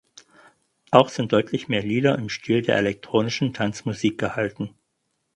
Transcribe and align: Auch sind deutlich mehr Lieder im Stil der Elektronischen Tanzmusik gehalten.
Auch 0.89 1.09
sind 1.09 1.31
deutlich 1.31 1.67
mehr 1.67 1.83
Lieder 1.83 2.17
im 2.17 2.27
Stil 2.27 2.63
der 2.63 2.77
Elektronischen 2.77 3.53
Tanzmusik 3.53 4.17
gehalten. 4.17 4.73